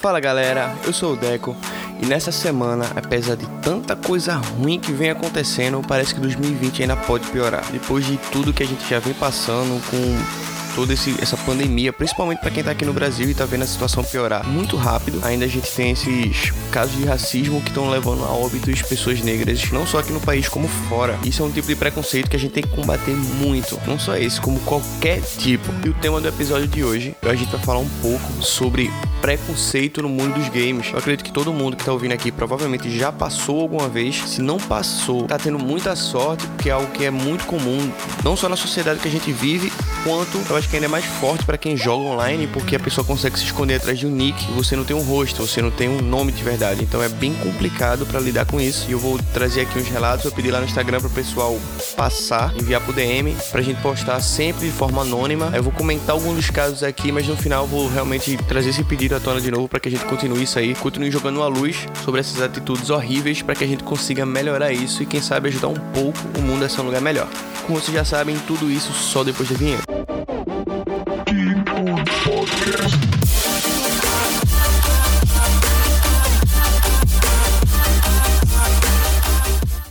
[0.00, 1.54] Fala galera, eu sou o Deco
[2.02, 6.96] e nessa semana, apesar de tanta coisa ruim que vem acontecendo, parece que 2020 ainda
[6.96, 7.62] pode piorar.
[7.70, 12.40] Depois de tudo que a gente já vem passando com toda esse, essa pandemia, principalmente
[12.40, 15.20] para quem tá aqui no Brasil e tá vendo a situação piorar muito rápido.
[15.22, 19.70] Ainda a gente tem esses casos de racismo que estão levando a óbitos pessoas negras,
[19.70, 21.18] não só aqui no país como fora.
[21.22, 23.78] Isso é um tipo de preconceito que a gente tem que combater muito.
[23.86, 25.70] Não só esse, como qualquer tipo.
[25.84, 28.90] E o tema do episódio de hoje, a gente vai falar um pouco sobre
[29.20, 30.90] preconceito no mundo dos games.
[30.92, 34.16] Eu acredito que todo mundo que tá ouvindo aqui provavelmente já passou alguma vez.
[34.26, 37.90] Se não passou, tá tendo muita sorte, porque é algo que é muito comum,
[38.24, 39.72] não só na sociedade que a gente vive,
[40.04, 43.04] quanto eu acho que ainda é mais forte para quem joga online, porque a pessoa
[43.04, 45.88] consegue se esconder atrás de um nick, você não tem um rosto, você não tem
[45.88, 46.82] um nome de verdade.
[46.82, 48.86] Então é bem complicado para lidar com isso.
[48.88, 51.58] E eu vou trazer aqui uns relatos, eu pedi lá no Instagram pro pessoal
[51.96, 55.50] passar, enviar pro DM pra gente postar sempre de forma anônima.
[55.54, 58.84] Eu vou comentar alguns dos casos aqui, mas no final eu vou realmente trazer esse
[58.84, 61.46] pedido à tona de novo para que a gente continue isso aí, continue jogando uma
[61.46, 65.48] luz sobre essas atitudes horríveis para que a gente consiga melhorar isso e quem sabe
[65.48, 67.28] ajudar um pouco o mundo a ser um lugar melhor.
[67.66, 69.99] Como vocês já sabem, tudo isso só depois da vinheta.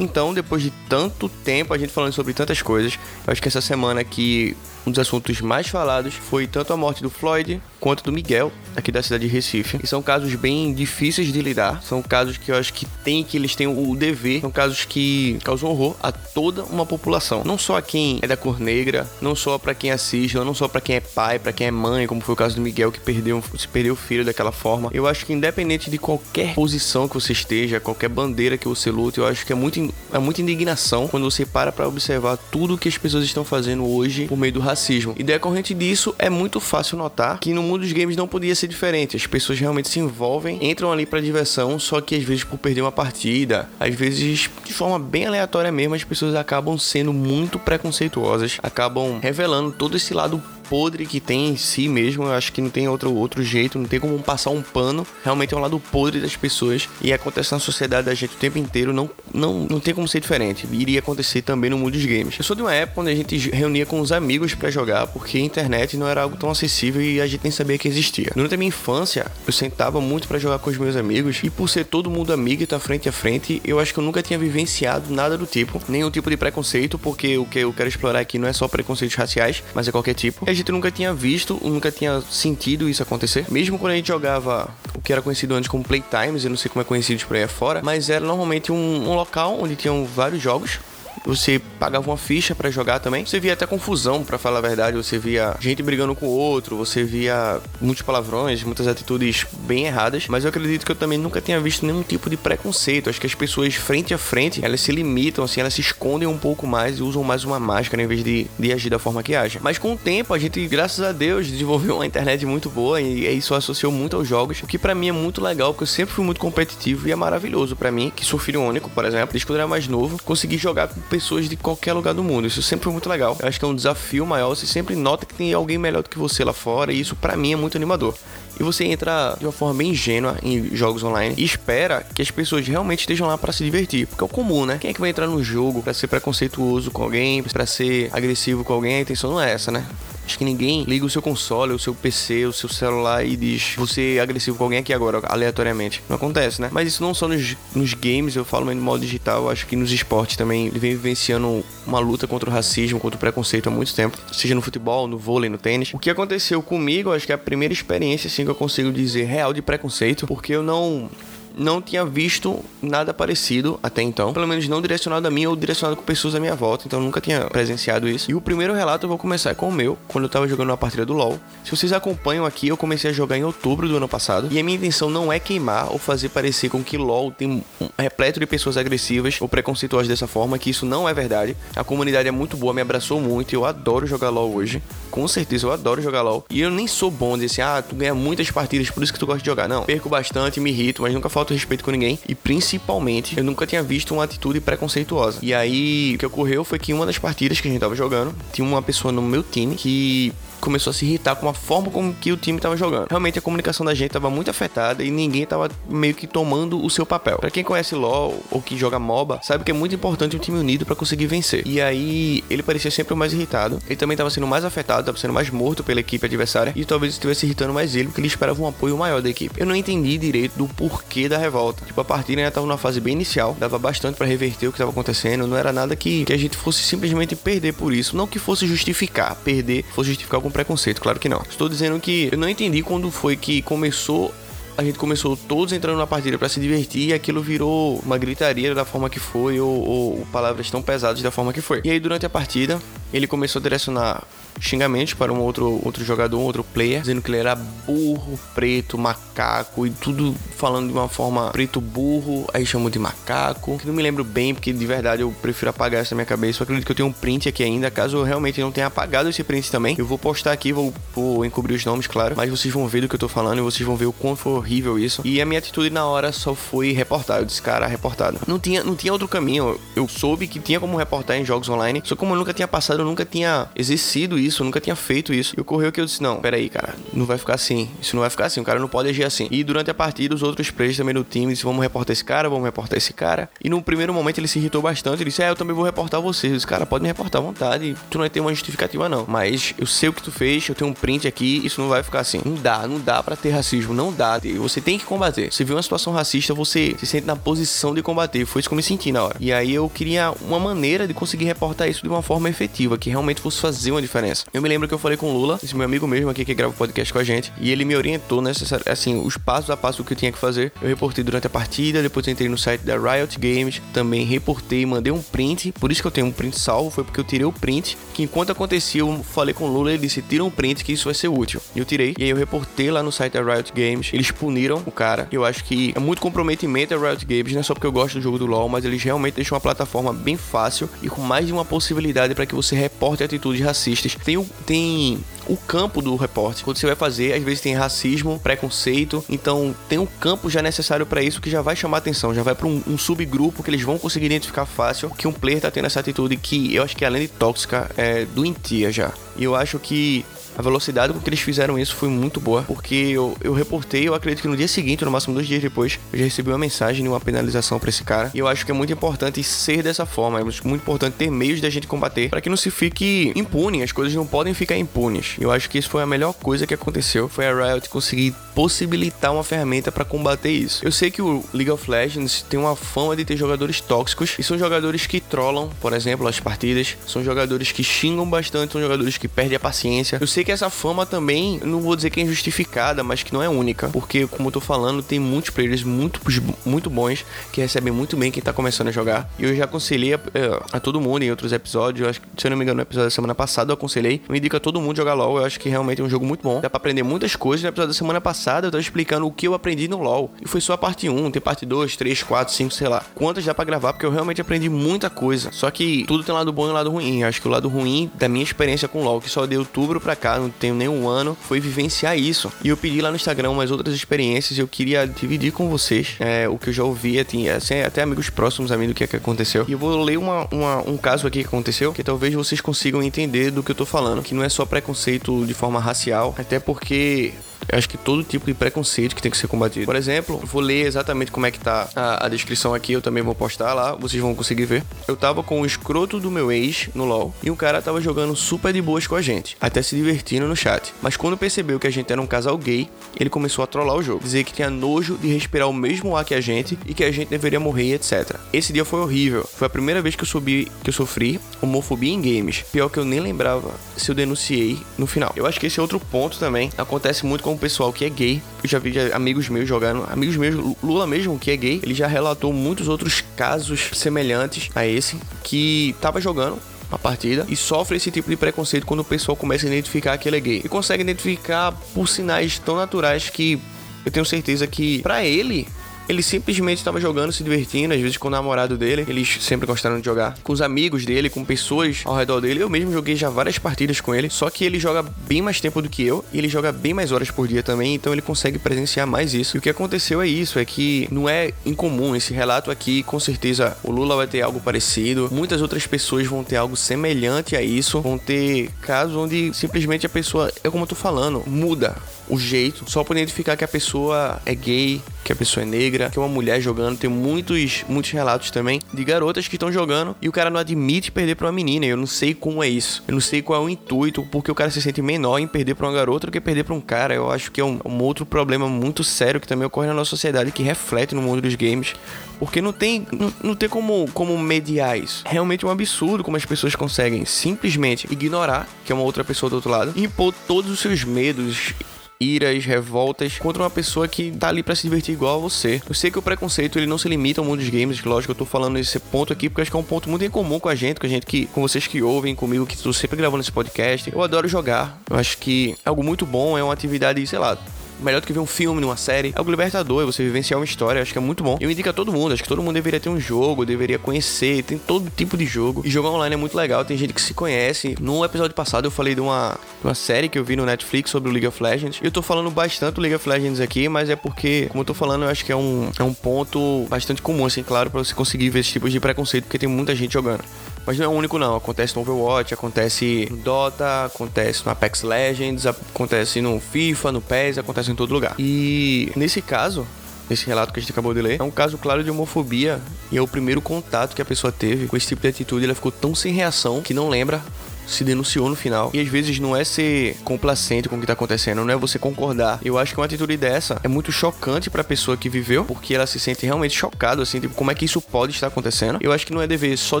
[0.00, 3.60] Então, depois de tanto tempo a gente falando sobre tantas coisas, eu acho que essa
[3.60, 4.56] semana aqui
[4.86, 8.92] um dos assuntos mais falados foi tanto a morte do Floyd quanto do Miguel, aqui
[8.92, 9.78] da cidade de Recife.
[9.82, 13.36] E são casos bem difíceis de lidar, são casos que eu acho que tem que
[13.36, 17.78] eles têm o dever, são casos que causam horror a toda uma população, não só
[17.78, 20.96] a quem é da cor negra, não só para quem assiste, não só para quem
[20.96, 23.68] é pai, para quem é mãe, como foi o caso do Miguel que perdeu, se
[23.68, 24.90] perdeu o filho daquela forma.
[24.92, 29.18] Eu acho que independente de qualquer posição que você esteja, qualquer bandeira que você lute,
[29.18, 29.80] eu acho que é muito
[30.12, 34.26] é muita indignação quando você para para observar tudo que as pessoas estão fazendo hoje
[34.26, 35.14] por meio do racismo.
[35.18, 38.66] E decorrente disso, é muito fácil notar que no mundo dos games não podia ser
[38.66, 39.16] diferente.
[39.16, 42.82] As pessoas realmente se envolvem, entram ali para diversão, só que às vezes por perder
[42.82, 48.58] uma partida, às vezes de forma bem aleatória mesmo, as pessoas acabam sendo muito preconceituosas,
[48.62, 52.22] acabam revelando todo esse lado podre que tem em si mesmo.
[52.22, 55.04] Eu acho que não tem outro, outro jeito, não tem como passar um pano.
[55.24, 58.56] Realmente é um lado podre das pessoas e acontece na sociedade da gente o tempo
[58.56, 58.92] inteiro.
[58.92, 60.68] Não, não, não tem como ser diferente.
[60.70, 62.36] Iria acontecer também no mundo dos games.
[62.38, 65.38] Eu sou de uma época onde a gente reunia com os amigos para jogar, porque
[65.38, 68.30] a internet não era algo tão acessível e a gente nem sabia que existia.
[68.34, 71.68] Durante a minha infância, eu sentava muito para jogar com os meus amigos e por
[71.68, 74.38] ser todo mundo amigo e tá frente a frente, eu acho que eu nunca tinha
[74.38, 78.38] vivenciado nada do tipo, nenhum tipo de preconceito, porque o que eu quero explorar aqui
[78.38, 80.44] não é só preconceitos raciais, mas é qualquer tipo.
[80.46, 83.46] E a gente nunca tinha visto, nunca tinha sentido isso acontecer.
[83.50, 86.70] Mesmo quando a gente jogava o que era conhecido antes como Playtimes, eu não sei
[86.70, 90.40] como é conhecido por aí fora, mas era normalmente um, um local onde tinham vários
[90.40, 90.78] jogos
[91.24, 93.24] você pagava uma ficha para jogar também.
[93.24, 94.96] Você via até confusão, para falar a verdade.
[94.96, 100.26] Você via gente brigando com o outro, você via muitos palavrões, muitas atitudes bem erradas.
[100.28, 103.10] Mas eu acredito que eu também nunca tinha visto nenhum tipo de preconceito.
[103.10, 106.38] Acho que as pessoas frente a frente, elas se limitam, assim, elas se escondem um
[106.38, 109.34] pouco mais e usam mais uma máscara em vez de, de agir da forma que
[109.34, 109.60] agem.
[109.62, 113.36] Mas com o tempo, a gente, graças a Deus, desenvolveu uma internet muito boa e
[113.36, 114.62] isso associou muito aos jogos.
[114.62, 117.16] O que para mim é muito legal, porque eu sempre fui muito competitivo e é
[117.16, 120.20] maravilhoso para mim, que sou filho único, por exemplo, desde quando eu era mais novo,
[120.22, 122.46] conseguir jogar pessoas de qualquer lugar do mundo.
[122.46, 123.36] Isso sempre foi muito legal.
[123.40, 124.48] Eu acho que é um desafio maior.
[124.50, 126.92] Você sempre nota que tem alguém melhor do que você lá fora.
[126.92, 128.14] E isso para mim é muito animador.
[128.58, 132.30] E você entra de uma forma bem ingênua em jogos online e espera que as
[132.30, 134.06] pessoas realmente estejam lá para se divertir.
[134.06, 134.78] Porque é o comum, né?
[134.78, 138.62] Quem é que vai entrar no jogo para ser preconceituoso com alguém, para ser agressivo
[138.62, 138.96] com alguém?
[138.96, 139.86] A intenção não é essa, né?
[140.30, 143.74] Acho que ninguém liga o seu console, o seu PC, o seu celular e diz
[143.76, 146.04] você é agressivo com alguém aqui agora, aleatoriamente.
[146.08, 146.68] Não acontece, né?
[146.70, 149.74] Mas isso não só nos, nos games, eu falo, mas no modo digital, acho que
[149.74, 150.68] nos esportes também.
[150.68, 154.16] Ele vem vivenciando uma luta contra o racismo, contra o preconceito há muito tempo.
[154.32, 155.92] Seja no futebol, no vôlei, no tênis.
[155.92, 159.24] O que aconteceu comigo, acho que é a primeira experiência, assim, que eu consigo dizer
[159.24, 161.10] real de preconceito, porque eu não
[161.60, 165.94] não tinha visto nada parecido até então, pelo menos não direcionado a mim ou direcionado
[165.94, 168.30] com pessoas à minha volta, então nunca tinha presenciado isso.
[168.30, 170.76] E o primeiro relato eu vou começar com o meu, quando eu tava jogando uma
[170.78, 171.38] partida do LoL.
[171.62, 174.64] Se vocês acompanham aqui, eu comecei a jogar em outubro do ano passado, e a
[174.64, 178.46] minha intenção não é queimar ou fazer parecer com que LoL tem um repleto de
[178.46, 181.54] pessoas agressivas ou preconceituosas dessa forma, que isso não é verdade.
[181.76, 184.82] A comunidade é muito boa, me abraçou muito, eu adoro jogar LoL hoje.
[185.10, 186.44] Com certeza, eu adoro jogar LoL.
[186.50, 189.18] E eu nem sou bom de assim, ah, tu ganha muitas partidas, por isso que
[189.18, 189.68] tu gosta de jogar.
[189.68, 192.18] Não, perco bastante, me irrito, mas nunca falta respeito com ninguém.
[192.28, 195.38] E principalmente, eu nunca tinha visto uma atitude preconceituosa.
[195.42, 197.94] E aí, o que ocorreu foi que em uma das partidas que a gente tava
[197.94, 201.90] jogando, tinha uma pessoa no meu time que começou a se irritar com a forma
[201.90, 203.08] como que o time tava jogando.
[203.08, 206.90] Realmente a comunicação da gente tava muito afetada e ninguém tava meio que tomando o
[206.90, 207.38] seu papel.
[207.38, 210.58] Para quem conhece LoL ou que joga MOBA, sabe que é muito importante um time
[210.58, 211.62] unido para conseguir vencer.
[211.66, 213.78] E aí ele parecia sempre o mais irritado.
[213.86, 217.14] Ele também tava sendo mais afetado, tava sendo mais morto pela equipe adversária e talvez
[217.14, 219.60] estivesse irritando mais ele porque ele esperava um apoio maior da equipe.
[219.60, 221.84] Eu não entendi direito do porquê da revolta.
[221.84, 224.78] Tipo, a partida ainda tava numa fase bem inicial, dava bastante para reverter o que
[224.78, 228.26] tava acontecendo, não era nada que, que a gente fosse simplesmente perder por isso, não
[228.26, 231.42] que fosse justificar, perder, fosse justificar algum preconceito, claro que não.
[231.48, 234.32] Estou dizendo que eu não entendi quando foi que começou
[234.78, 238.74] a gente começou todos entrando na partida para se divertir e aquilo virou uma gritaria
[238.74, 241.82] da forma que foi ou, ou, palavras tão pesadas da forma que foi.
[241.84, 242.80] E aí durante a partida
[243.12, 244.22] ele começou a direcionar
[244.60, 248.98] xingamentos para um outro, outro jogador, um outro player, dizendo que ele era burro, preto,
[248.98, 253.94] macaco e tudo falando de uma forma preto burro, aí chamou de macaco, que não
[253.94, 256.60] me lembro bem, porque de verdade eu prefiro apagar essa minha cabeça.
[256.60, 259.28] Eu acredito que eu tenho um print aqui ainda, caso eu realmente não tenha apagado
[259.28, 259.96] esse print também.
[259.98, 263.08] Eu vou postar aqui, vou, vou encobrir os nomes, claro, mas vocês vão ver do
[263.08, 265.22] que eu tô falando e vocês vão ver o quão foi horrível isso.
[265.24, 267.38] E a minha atitude na hora só foi reportar.
[267.38, 268.38] Eu disse, cara, reportado.
[268.46, 269.80] Não tinha, não tinha outro caminho.
[269.96, 272.99] Eu soube que tinha como reportar em jogos online, só como eu nunca tinha passado,
[273.00, 275.54] eu nunca tinha exercido isso, eu nunca tinha feito isso.
[275.56, 277.88] E ocorreu que eu disse: não, peraí, cara, não vai ficar assim.
[278.00, 278.60] Isso não vai ficar assim.
[278.60, 279.48] O cara não pode agir assim.
[279.50, 282.48] E durante a partida, os outros players também do time disseram: vamos reportar esse cara,
[282.48, 283.50] vamos reportar esse cara.
[283.62, 285.22] E no primeiro momento ele se irritou bastante.
[285.22, 286.48] Ele disse: é, eu também vou reportar você.
[286.48, 287.96] Eu disse: cara, pode me reportar à vontade.
[288.10, 289.24] Tu não vai ter uma justificativa, não.
[289.26, 291.60] Mas eu sei o que tu fez, eu tenho um print aqui.
[291.64, 292.40] Isso não vai ficar assim.
[292.44, 293.94] Não dá, não dá para ter racismo.
[293.94, 294.40] Não dá.
[294.58, 295.52] Você tem que combater.
[295.52, 298.44] Você viu uma situação racista, você se sente na posição de combater.
[298.46, 299.36] Foi isso que eu me senti na hora.
[299.40, 303.10] E aí eu queria uma maneira de conseguir reportar isso de uma forma efetiva, que
[303.10, 304.44] realmente fosse fazer uma diferença.
[304.52, 306.54] Eu me lembro que eu falei com o Lula, esse meu amigo mesmo aqui que
[306.54, 309.76] grava o podcast com a gente, e ele me orientou nessa, assim, os passos a
[309.76, 310.72] passo que eu tinha que fazer.
[310.80, 315.12] Eu reportei durante a partida, depois entrei no site da Riot Games, também reportei, mandei
[315.12, 317.52] um print, por isso que eu tenho um print salvo, foi porque eu tirei o
[317.52, 320.92] print, que enquanto acontecia eu falei com o Lula, ele disse, tira um print que
[320.92, 321.60] isso vai ser útil.
[321.74, 324.90] Eu tirei, e aí eu reportei lá no site da Riot Games, eles puniram o
[324.90, 325.28] cara.
[325.30, 328.14] Eu acho que é muito comprometimento a Riot Games, não é só porque eu gosto
[328.14, 331.46] do jogo do LoL, mas eles realmente deixam uma plataforma bem fácil e com mais
[331.46, 334.16] de uma possibilidade para que você reporte atitudes racistas.
[334.24, 336.64] Tem o, tem o campo do reporte.
[336.64, 341.06] Quando você vai fazer, às vezes tem racismo, preconceito, então tem um campo já necessário
[341.06, 343.82] para isso que já vai chamar atenção, já vai para um, um, subgrupo que eles
[343.82, 347.04] vão conseguir identificar fácil que um player tá tendo essa atitude que eu acho que
[347.04, 349.12] além de tóxica é doentia já.
[349.36, 350.24] E eu acho que
[350.56, 354.14] a velocidade com que eles fizeram isso foi muito boa, porque eu, eu reportei, eu
[354.14, 357.02] acredito que no dia seguinte, no máximo dois dias depois, eu já recebi uma mensagem
[357.02, 358.30] de uma penalização para esse cara.
[358.34, 361.60] E eu acho que é muito importante ser dessa forma, é muito importante ter meios
[361.60, 365.36] da gente combater para que não se fique impune, as coisas não podem ficar impunes.
[365.40, 369.32] Eu acho que isso foi a melhor coisa que aconteceu, foi a Riot conseguir possibilitar
[369.32, 370.84] uma ferramenta para combater isso.
[370.84, 374.42] Eu sei que o League of Legends tem uma fama de ter jogadores tóxicos e
[374.42, 379.16] são jogadores que trollam, por exemplo, as partidas, são jogadores que xingam bastante, são jogadores
[379.16, 380.18] que perdem a paciência.
[380.20, 383.42] Eu sei que essa fama também, não vou dizer que é injustificada, mas que não
[383.42, 386.20] é única, porque como eu tô falando, tem muitos players muito
[386.64, 389.30] muito bons que recebem muito bem quem tá começando a jogar.
[389.38, 392.46] E eu já aconselhei a, eh, a, todo mundo em outros episódios, acho que, se
[392.46, 394.80] eu não me engano, no episódio da semana passada eu aconselhei, eu indico a todo
[394.80, 396.60] mundo jogar LoL, eu acho que realmente é um jogo muito bom.
[396.60, 397.62] Dá para aprender muitas coisas.
[397.62, 400.30] No episódio da semana passada eu tava explicando o que eu aprendi no LoL.
[400.40, 403.04] E foi só a parte 1, tem parte 2, 3, 4, 5, sei lá.
[403.14, 405.50] Quantas dá pra gravar, porque eu realmente aprendi muita coisa.
[405.52, 407.22] Só que tudo tem lado bom e lado ruim.
[407.22, 410.00] Eu acho que o lado ruim da minha experiência com LoL, que só de outubro
[410.00, 412.52] pra cá, não tenho nem um ano, foi vivenciar isso.
[412.62, 416.16] E eu pedi lá no Instagram umas outras experiências e eu queria dividir com vocês
[416.20, 419.04] é, o que eu já ouvia, tinha assim, até amigos próximos a mim do que,
[419.04, 419.64] é que aconteceu.
[419.68, 423.02] E eu vou ler uma, uma, um caso aqui que aconteceu, que talvez vocês consigam
[423.02, 424.22] entender do que eu tô falando.
[424.22, 427.32] Que não é só preconceito de forma racial, até porque
[427.68, 429.86] eu acho que todo tipo de preconceito que tem que ser combatido.
[429.86, 433.22] Por exemplo, vou ler exatamente como é que tá a, a, descrição aqui, eu também
[433.22, 434.82] vou postar lá, vocês vão conseguir ver.
[435.06, 438.34] Eu tava com o escroto do meu ex no LoL e um cara tava jogando
[438.36, 440.92] super de boas com a gente, até se divertindo no chat.
[441.02, 442.88] Mas quando percebeu que a gente era um casal gay,
[443.18, 446.24] ele começou a trollar o jogo, dizer que tinha nojo de respirar o mesmo ar
[446.24, 448.36] que a gente e que a gente deveria morrer, etc.
[448.52, 449.48] Esse dia foi horrível.
[449.54, 452.64] Foi a primeira vez que eu, subi, que eu sofri homofobia em games.
[452.72, 455.32] Pior que eu nem lembrava se eu denunciei no final.
[455.36, 456.70] Eu acho que esse é outro ponto também.
[456.76, 458.42] Acontece muito com o pessoal que é gay.
[458.62, 462.06] Eu já vi amigos meus jogando, amigos meus, Lula mesmo, que é gay, ele já
[462.06, 466.58] relatou muitos outros casos semelhantes a esse, que tava jogando
[466.90, 470.28] a partida e sofre esse tipo de preconceito quando o pessoal começa a identificar que
[470.28, 470.62] ele é gay.
[470.64, 473.60] E consegue identificar por sinais tão naturais que
[474.04, 475.68] eu tenho certeza que para ele
[476.08, 479.04] Ele simplesmente estava jogando, se divertindo, às vezes com o namorado dele.
[479.08, 480.36] Eles sempre gostaram de jogar.
[480.42, 482.62] Com os amigos dele, com pessoas ao redor dele.
[482.62, 484.28] Eu mesmo joguei já várias partidas com ele.
[484.28, 486.24] Só que ele joga bem mais tempo do que eu.
[486.32, 487.94] E ele joga bem mais horas por dia também.
[487.94, 489.56] Então ele consegue presenciar mais isso.
[489.56, 492.16] E o que aconteceu é isso: é que não é incomum.
[492.16, 495.28] Esse relato aqui, com certeza, o Lula vai ter algo parecido.
[495.30, 498.00] Muitas outras pessoas vão ter algo semelhante a isso.
[498.00, 501.96] Vão ter casos onde simplesmente a pessoa, é como eu tô falando, muda
[502.28, 506.10] o jeito só por identificar que a pessoa é gay, que a pessoa é negra,
[506.10, 506.98] que é uma mulher jogando.
[506.98, 511.10] Tem muitos, muitos relatos também de garotas que estão jogando e o cara não admite
[511.10, 511.86] perder para uma menina.
[511.86, 513.02] Eu não sei como é isso.
[513.06, 515.74] Eu não sei qual é o intuito, porque o cara se sente menor em perder
[515.74, 517.14] para uma garota do que perder para um cara.
[517.14, 520.10] Eu acho que é um, um outro problema muito sério que também ocorre na nossa
[520.10, 521.94] sociedade, que reflete no mundo dos games.
[522.38, 525.22] Porque não tem, não, não tem como, como mediar isso.
[525.26, 529.50] Realmente é um absurdo como as pessoas conseguem simplesmente ignorar que é uma outra pessoa
[529.50, 531.74] do outro lado e impor todos os seus medos
[532.20, 535.80] iras, revoltas contra uma pessoa que tá ali para se divertir igual a você.
[535.88, 538.36] Eu sei que o preconceito ele não se limita ao mundo dos games, lógico, eu
[538.36, 540.68] tô falando esse ponto aqui porque acho que é um ponto muito em comum com
[540.68, 543.40] a gente, com a gente que, com vocês que ouvem comigo, que tô sempre gravando
[543.40, 544.12] esse podcast.
[544.12, 545.00] Eu adoro jogar.
[545.08, 547.56] Eu acho que é algo muito bom, é uma atividade, sei lá,
[548.00, 549.32] melhor do que ver um filme, uma série.
[549.36, 551.56] É o libertador, é você vivenciar uma história, acho que é muito bom.
[551.60, 554.62] Eu indico a todo mundo, acho que todo mundo deveria ter um jogo, deveria conhecer,
[554.62, 555.82] tem todo tipo de jogo.
[555.84, 557.94] E jogar online é muito legal, tem gente que se conhece.
[558.00, 561.10] No episódio passado eu falei de uma, de uma série que eu vi no Netflix
[561.10, 562.00] sobre o League of Legends.
[562.02, 564.94] Eu tô falando bastante do League of Legends aqui, mas é porque, como eu tô
[564.94, 568.14] falando, eu acho que é um, é um ponto bastante comum, assim, claro, para você
[568.14, 570.42] conseguir ver esse tipo de preconceito, porque tem muita gente jogando.
[570.86, 575.02] Mas não é o único não, acontece no Overwatch, acontece no Dota, acontece no Apex
[575.02, 578.34] Legends, acontece no FIFA, no PES, acontece em todo lugar.
[578.38, 579.86] E nesse caso,
[580.28, 582.80] nesse relato que a gente acabou de ler, é um caso claro de homofobia
[583.12, 585.64] e é o primeiro contato que a pessoa teve com esse tipo de atitude.
[585.64, 587.42] Ela ficou tão sem reação que não lembra
[587.90, 588.90] se denunciou no final.
[588.94, 591.98] E às vezes não é ser complacente com o que tá acontecendo, não é você
[591.98, 592.60] concordar.
[592.64, 596.06] Eu acho que uma atitude dessa é muito chocante pra pessoa que viveu, porque ela
[596.06, 598.98] se sente realmente chocada, assim, tipo, como é que isso pode estar acontecendo.
[599.00, 600.00] Eu acho que não é dever só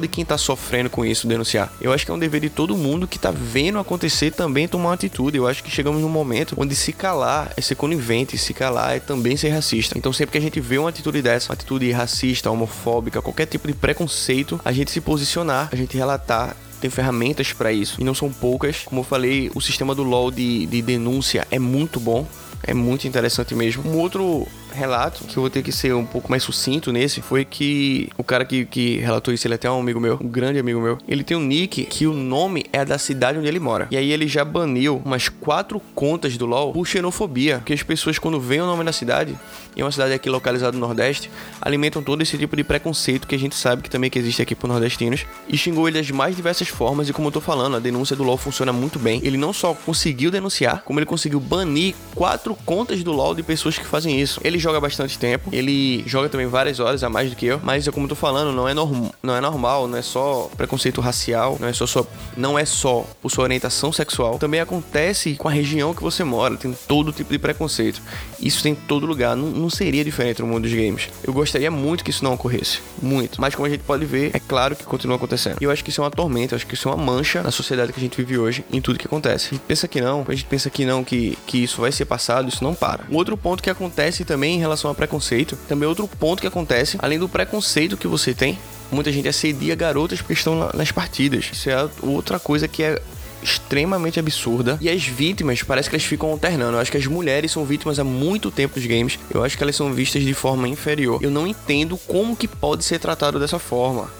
[0.00, 1.72] de quem tá sofrendo com isso denunciar.
[1.80, 4.90] Eu acho que é um dever de todo mundo que tá vendo acontecer também tomar
[4.90, 5.36] uma atitude.
[5.36, 9.00] Eu acho que chegamos num momento onde se calar é ser conivente, se calar é
[9.00, 9.96] também ser racista.
[9.98, 13.66] Então sempre que a gente vê uma atitude dessa, uma atitude racista, homofóbica, qualquer tipo
[13.66, 18.14] de preconceito, a gente se posicionar, a gente relatar tem ferramentas para isso e não
[18.14, 18.82] são poucas.
[18.84, 22.26] Como eu falei, o sistema do LoL de, de denúncia é muito bom.
[22.62, 23.88] É muito interessante mesmo.
[23.88, 27.44] Um outro relato, que eu vou ter que ser um pouco mais sucinto nesse, foi
[27.44, 30.58] que o cara que, que relatou isso, ele é até um amigo meu, um grande
[30.58, 30.98] amigo meu.
[31.06, 33.88] Ele tem um nick que o nome é da cidade onde ele mora.
[33.90, 37.58] E aí ele já baniu umas quatro contas do LoL por xenofobia.
[37.58, 39.36] Porque as pessoas, quando veem o nome da cidade,
[39.74, 43.34] e é uma cidade aqui localizada no Nordeste, alimentam todo esse tipo de preconceito que
[43.34, 45.24] a gente sabe que também que existe aqui por nordestinos.
[45.48, 47.08] E xingou ele das mais diversas formas.
[47.08, 49.20] E como eu tô falando, a denúncia do LoL funciona muito bem.
[49.24, 53.78] Ele não só conseguiu denunciar, como ele conseguiu banir quatro contas do LoL de pessoas
[53.78, 54.40] que fazem isso.
[54.44, 55.48] Ele joga bastante tempo.
[55.52, 57.60] Ele joga também várias horas a mais do que eu.
[57.62, 61.00] Mas, como eu tô falando, não é, norm não é normal, não é só preconceito
[61.00, 64.38] racial, não é só, só, não é só por sua orientação sexual.
[64.38, 66.56] Também acontece com a região que você mora.
[66.56, 68.02] Tem todo tipo de preconceito.
[68.40, 69.36] Isso tem em todo lugar.
[69.36, 71.08] Não, não seria diferente no mundo dos games.
[71.22, 72.80] Eu gostaria muito que isso não ocorresse.
[73.00, 73.40] Muito.
[73.40, 75.58] Mas como a gente pode ver, é claro que continua acontecendo.
[75.60, 77.42] E eu acho que isso é uma tormenta, eu acho que isso é uma mancha
[77.42, 79.48] na sociedade que a gente vive hoje em tudo que acontece.
[79.48, 82.04] A gente pensa que não, a gente pensa que não, que, que isso vai ser
[82.04, 83.04] passado, isso não para.
[83.10, 86.96] Um outro ponto que acontece também em relação a preconceito, também outro ponto que acontece,
[87.00, 88.58] além do preconceito que você tem,
[88.90, 91.50] muita gente assedia garotas porque estão nas partidas.
[91.52, 93.00] Isso é outra coisa que é
[93.42, 94.78] extremamente absurda.
[94.80, 96.76] E as vítimas, parece que elas ficam alternando.
[96.76, 99.18] Eu acho que as mulheres são vítimas há muito tempo dos games.
[99.32, 101.18] Eu acho que elas são vistas de forma inferior.
[101.22, 104.10] Eu não entendo como que pode ser tratado dessa forma.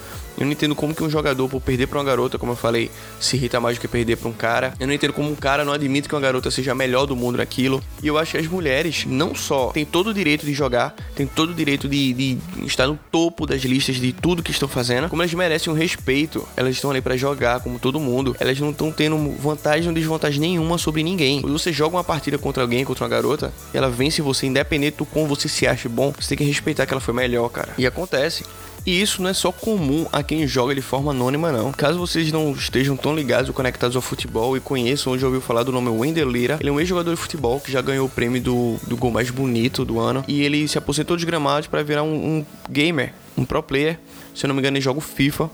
[0.40, 2.90] Eu não entendo como que um jogador, por perder pra uma garota, como eu falei,
[3.20, 4.72] se irrita mais do que perder pra um cara.
[4.80, 7.14] Eu não entendo como um cara não admite que uma garota seja a melhor do
[7.14, 7.82] mundo naquilo.
[8.02, 11.26] E eu acho que as mulheres não só têm todo o direito de jogar, têm
[11.26, 15.10] todo o direito de, de estar no topo das listas de tudo que estão fazendo,
[15.10, 16.48] como elas merecem um respeito.
[16.56, 18.34] Elas estão ali para jogar, como todo mundo.
[18.40, 21.42] Elas não estão tendo vantagem ou desvantagem nenhuma sobre ninguém.
[21.42, 24.96] Quando você joga uma partida contra alguém, contra uma garota, e ela vence você, independente
[24.96, 27.74] do como você se acha bom, você tem que respeitar que ela foi melhor, cara.
[27.76, 28.42] E acontece.
[28.86, 31.72] E isso não é só comum a quem joga de forma anônima, não.
[31.72, 35.40] Caso vocês não estejam tão ligados ou conectados ao futebol e conheçam ou já ouviu
[35.40, 38.10] falar do nome Wendell Lira, ele é um ex-jogador de futebol que já ganhou o
[38.10, 40.24] prêmio do, do gol mais bonito do ano.
[40.26, 43.98] E ele se aposentou dos gramados para virar um, um gamer, um pro player.
[44.34, 45.50] Se eu não me engano, ele joga o FIFA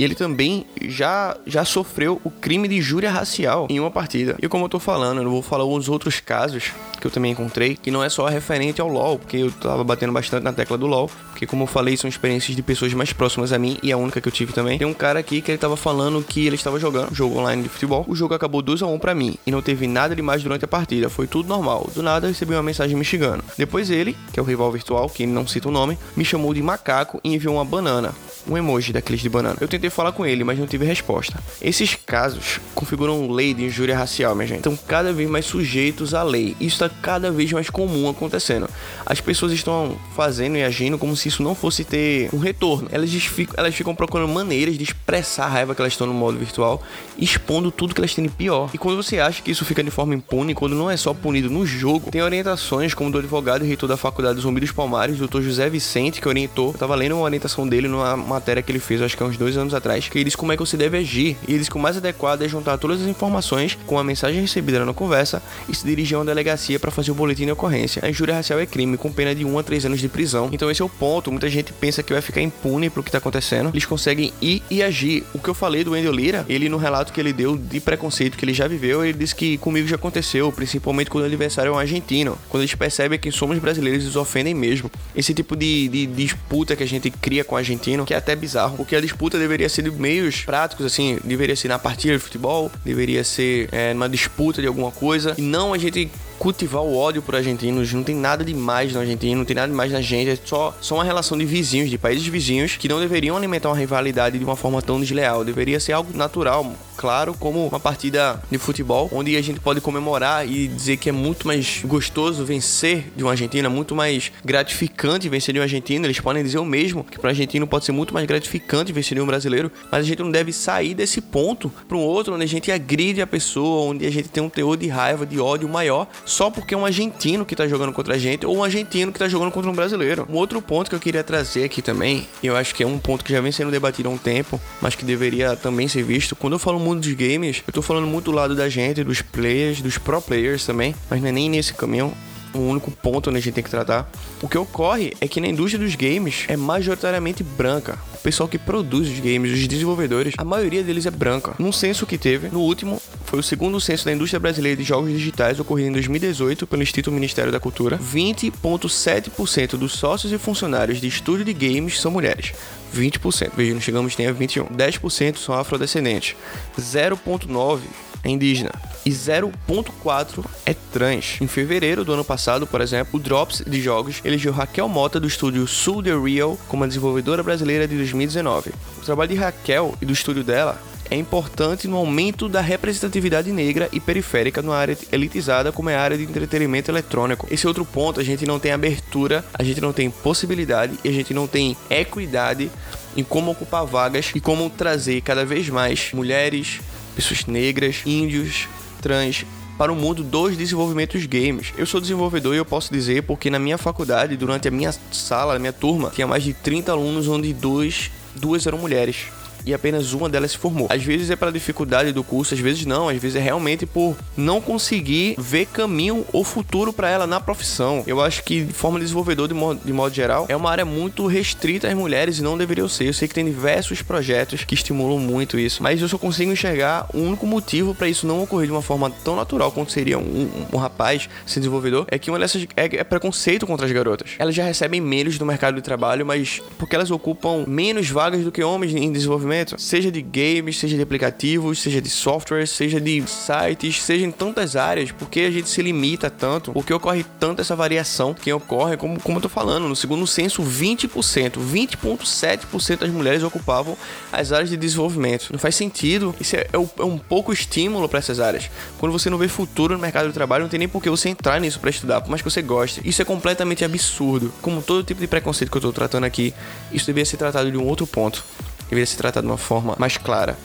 [0.00, 4.34] E ele também já, já sofreu o crime de injúria racial em uma partida.
[4.40, 7.76] E como eu tô falando, eu vou falar os outros casos que eu também encontrei,
[7.76, 10.86] que não é só referente ao LoL, porque eu tava batendo bastante na tecla do
[10.86, 13.98] LoL, porque como eu falei, são experiências de pessoas mais próximas a mim e a
[13.98, 14.78] única que eu tive também.
[14.78, 17.68] Tem um cara aqui que ele tava falando que ele estava jogando jogo online de
[17.68, 18.02] futebol.
[18.08, 20.68] O jogo acabou 2 a 1 para mim e não teve nada demais durante a
[20.68, 21.90] partida, foi tudo normal.
[21.94, 23.44] Do nada eu recebi uma mensagem me xingando.
[23.58, 26.62] Depois ele, que é o rival virtual, que não cita o nome, me chamou de
[26.62, 28.14] macaco e enviou uma banana
[28.48, 29.56] um emoji daqueles de banana.
[29.60, 31.38] Eu tentei falar com ele, mas não tive resposta.
[31.60, 34.58] Esses casos configuram lei de injúria racial, minha gente.
[34.58, 36.56] Estão cada vez mais sujeitos à lei.
[36.60, 38.68] Isso está cada vez mais comum acontecendo.
[39.04, 42.88] As pessoas estão fazendo e agindo como se isso não fosse ter um retorno.
[42.90, 46.38] Elas ficam, elas ficam procurando maneiras de expressar a raiva que elas estão no modo
[46.38, 46.82] virtual,
[47.18, 48.70] expondo tudo que elas têm de pior.
[48.72, 51.50] E quando você acha que isso fica de forma impune, quando não é só punido
[51.50, 55.40] no jogo, tem orientações como do advogado e reitor da Faculdade Zumbi dos Palmares, Dr.
[55.40, 56.72] José Vicente, que orientou.
[56.72, 59.36] Eu tava lendo uma orientação dele numa matéria que ele fez, acho que há uns
[59.36, 61.36] dois anos atrás, que ele disse como é que você deve agir.
[61.46, 64.40] E ele disse que o mais adequado é juntar todas as informações com a mensagem
[64.40, 68.02] recebida na conversa e se dirigir a uma delegacia para fazer o boletim de ocorrência.
[68.04, 70.48] A injúria racial é crime, com pena de 1 a 3 anos de prisão.
[70.52, 71.30] Então esse é o ponto.
[71.30, 73.70] Muita gente pensa que vai ficar impune pro que tá acontecendo.
[73.70, 75.24] Eles conseguem ir e agir.
[75.34, 78.36] O que eu falei do Wendel Lira, ele no relato que ele deu de preconceito
[78.36, 81.72] que ele já viveu, ele disse que comigo já aconteceu, principalmente quando o adversário é
[81.72, 82.38] um argentino.
[82.48, 84.90] Quando eles percebem que somos brasileiros, eles ofendem mesmo.
[85.14, 88.16] Esse tipo de, de, de disputa que a gente cria com o argentino, que é
[88.20, 92.14] até bizarro, porque a disputa deveria ser de meios práticos, assim, deveria ser na partida
[92.14, 96.10] de futebol, deveria ser é, numa disputa de alguma coisa, e não a gente
[96.40, 97.92] cultivar o ódio por argentinos.
[97.92, 100.30] Não tem nada demais no argentino, não tem nada demais na gente.
[100.30, 103.76] É só, só uma relação de vizinhos, de países vizinhos, que não deveriam alimentar uma
[103.76, 105.44] rivalidade de uma forma tão desleal.
[105.44, 110.48] Deveria ser algo natural, claro, como uma partida de futebol, onde a gente pode comemorar
[110.48, 115.52] e dizer que é muito mais gostoso vencer de uma Argentina, muito mais gratificante vencer
[115.52, 116.06] de um argentino.
[116.06, 119.14] Eles podem dizer o mesmo, que para um argentino pode ser muito mais gratificante vencer
[119.14, 122.44] de um brasileiro, mas a gente não deve sair desse ponto para um outro onde
[122.44, 125.68] a gente agride a pessoa, onde a gente tem um teor de raiva, de ódio
[125.68, 129.10] maior, só porque é um argentino que tá jogando contra a gente ou um argentino
[129.12, 130.28] que tá jogando contra um brasileiro.
[130.30, 133.24] Um outro ponto que eu queria trazer aqui também, eu acho que é um ponto
[133.24, 136.36] que já vem sendo debatido há um tempo, mas que deveria também ser visto.
[136.36, 139.20] Quando eu falo mundo dos games, eu tô falando muito do lado da gente, dos
[139.20, 142.14] players, dos pro players também, mas não é nem nesse caminho
[142.54, 144.10] o único ponto onde a gente tem que tratar.
[144.42, 147.98] O que ocorre é que na indústria dos games é majoritariamente branca.
[148.14, 151.54] O pessoal que produz os games, os desenvolvedores, a maioria deles é branca.
[151.58, 155.08] Num censo que teve, no último, foi o segundo censo da indústria brasileira de jogos
[155.12, 157.96] digitais ocorrido em 2018 pelo Instituto Ministério da Cultura.
[157.96, 162.52] 20,7% dos sócios e funcionários de estúdio de games são mulheres.
[162.92, 164.64] 20%, veja, não chegamos nem a 21.
[164.66, 166.34] 10% são afrodescendentes.
[166.76, 167.78] 0,9%
[168.24, 168.72] é indígena
[169.06, 171.38] e 0.4 é trans.
[171.40, 175.28] Em fevereiro do ano passado, por exemplo, o Drops de jogos elegeu Raquel Mota do
[175.28, 178.72] estúdio Sul The Real como a desenvolvedora brasileira de 2019.
[178.98, 183.88] O trabalho de Raquel e do estúdio dela é importante no aumento da representatividade negra
[183.92, 187.48] e periférica numa área elitizada como é a área de entretenimento eletrônico.
[187.50, 191.08] Esse é outro ponto, a gente não tem abertura, a gente não tem possibilidade e
[191.08, 192.70] a gente não tem equidade
[193.16, 196.80] em como ocupar vagas e como trazer cada vez mais mulheres,
[197.16, 198.68] pessoas negras, índios,
[199.02, 199.44] trans
[199.76, 201.72] para o mundo dos desenvolvimentos games.
[201.76, 205.56] Eu sou desenvolvedor e eu posso dizer porque na minha faculdade, durante a minha sala,
[205.56, 209.26] a minha turma, tinha mais de 30 alunos onde dois, duas eram mulheres
[209.64, 210.86] e apenas uma delas se formou.
[210.90, 214.16] Às vezes é pela dificuldade do curso, às vezes não, às vezes é realmente por
[214.36, 218.02] não conseguir ver caminho ou futuro para ela na profissão.
[218.06, 221.26] Eu acho que forma de desenvolvedor de modo, de modo geral é uma área muito
[221.26, 223.04] restrita às mulheres e não deveria ser.
[223.04, 227.06] Eu sei que tem diversos projetos que estimulam muito isso, mas eu só consigo enxergar
[227.12, 230.22] o único motivo para isso não ocorrer de uma forma tão natural quanto seria um,
[230.22, 234.30] um, um rapaz ser desenvolvedor é que uma dessas é, é preconceito contra as garotas.
[234.38, 238.52] Elas já recebem menos do mercado de trabalho, mas porque elas ocupam menos vagas do
[238.52, 243.22] que homens em desenvolvimento seja de games, seja de aplicativos, seja de software, seja de
[243.26, 247.74] sites, seja em tantas áreas, porque a gente se limita tanto, porque ocorre tanto essa
[247.74, 253.42] variação que ocorre, como, como eu tô falando, no segundo censo, 20%, 20,7% das mulheres
[253.42, 253.96] ocupavam
[254.32, 255.48] as áreas de desenvolvimento.
[255.52, 258.70] Não faz sentido, isso é, é um pouco estímulo para essas áreas.
[258.98, 261.28] Quando você não vê futuro no mercado de trabalho, não tem nem por que você
[261.28, 263.00] entrar nisso para estudar, por mais que você goste.
[263.04, 264.52] Isso é completamente absurdo.
[264.62, 266.54] Como todo tipo de preconceito que eu tô tratando aqui,
[266.92, 268.44] isso deveria ser tratado de um outro ponto
[268.90, 270.58] deveria ser tratado de uma forma mais clara.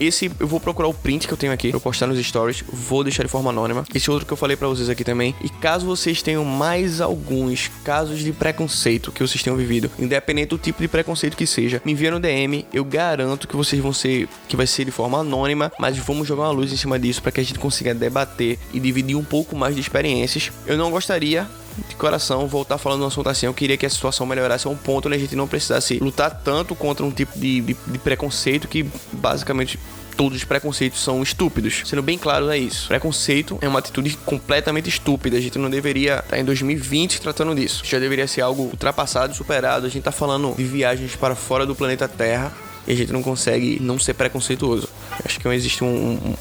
[0.00, 2.64] Esse eu vou procurar o print que eu tenho aqui pra postar nos stories.
[2.72, 3.84] Vou deixar de forma anônima.
[3.94, 5.32] Esse outro que eu falei para vocês aqui também.
[5.40, 10.58] E caso vocês tenham mais alguns casos de preconceito que vocês tenham vivido, independente do
[10.58, 12.66] tipo de preconceito que seja, me envia no DM.
[12.72, 14.28] Eu garanto que vocês vão ser.
[14.48, 15.70] que vai ser de forma anônima.
[15.78, 18.80] Mas vamos jogar uma luz em cima disso para que a gente consiga debater e
[18.80, 20.50] dividir um pouco mais de experiências.
[20.66, 21.48] Eu não gostaria
[21.88, 23.46] de coração, voltar falando de um assunto assim.
[23.46, 26.42] Eu queria que a situação melhorasse a um ponto onde a gente não precisasse lutar
[26.42, 29.78] tanto contra um tipo de, de, de preconceito que basicamente
[30.16, 31.82] todos os preconceitos são estúpidos.
[31.84, 32.88] Sendo bem claro, é isso.
[32.88, 35.36] Preconceito é uma atitude completamente estúpida.
[35.36, 37.82] A gente não deveria estar em 2020 tratando disso.
[37.84, 39.86] Já deveria ser algo ultrapassado, superado.
[39.86, 42.52] A gente tá falando de viagens para fora do planeta Terra
[42.86, 44.88] e a gente não consegue não ser preconceituoso.
[45.24, 46.34] Acho que existe um, um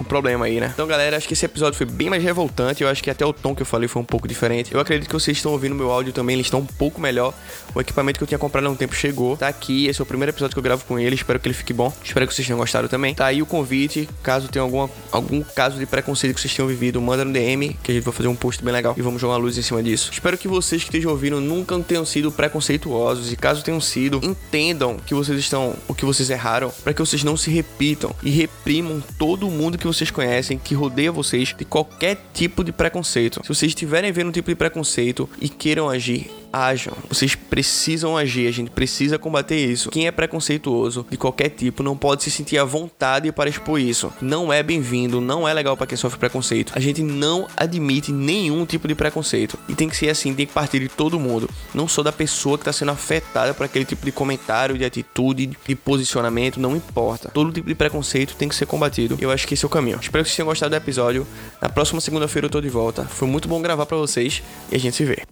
[0.00, 0.70] um problema aí, né?
[0.72, 2.82] Então, galera, acho que esse episódio foi bem mais revoltante.
[2.82, 4.72] Eu acho que até o tom que eu falei foi um pouco diferente.
[4.72, 7.32] Eu acredito que vocês estão ouvindo meu áudio também, ele está um pouco melhor.
[7.74, 9.36] O equipamento que eu tinha comprado há um tempo chegou.
[9.36, 11.14] Tá aqui, esse é o primeiro episódio que eu gravo com ele.
[11.14, 11.92] Espero que ele fique bom.
[12.02, 13.14] Espero que vocês tenham gostado também.
[13.14, 14.08] Tá aí o convite.
[14.22, 17.92] Caso tenha alguma, algum caso de preconceito que vocês tenham vivido, manda no DM, que
[17.92, 19.82] a gente vai fazer um post bem legal e vamos jogar uma luz em cima
[19.82, 20.10] disso.
[20.12, 24.96] Espero que vocês que estejam ouvindo nunca tenham sido preconceituosos e caso tenham sido, entendam
[24.96, 29.02] que vocês estão, o que vocês erraram, para que vocês não se repitam e reprimam
[29.18, 33.40] todo mundo que vocês conhecem que rodeia vocês de qualquer tipo de preconceito.
[33.42, 36.94] Se vocês estiverem vendo um tipo de preconceito e queiram agir, ajam.
[37.08, 39.90] Vocês precisam agir, a gente precisa combater isso.
[39.90, 44.12] Quem é preconceituoso de qualquer tipo não pode se sentir à vontade para expor isso.
[44.20, 46.72] Não é bem-vindo, não é legal para quem sofre preconceito.
[46.76, 49.58] A gente não admite nenhum tipo de preconceito.
[49.68, 52.56] E tem que ser assim, tem que partir de todo mundo, não só da pessoa
[52.56, 57.30] que está sendo afetada por aquele tipo de comentário, de atitude, de posicionamento, não importa.
[57.30, 59.18] Todo tipo de preconceito tem que ser combatido.
[59.20, 59.98] Eu acho que esse é o caminho.
[60.00, 61.26] Espero que vocês tenham gostado do episódio.
[61.60, 63.04] Na próxima segunda-feira eu tô de volta.
[63.04, 65.22] Foi muito bom gravar para vocês e a gente se vê.